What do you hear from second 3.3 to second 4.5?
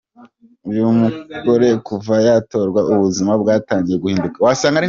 bwatangiye guhinduka.